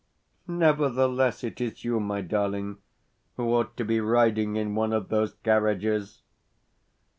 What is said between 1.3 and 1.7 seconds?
it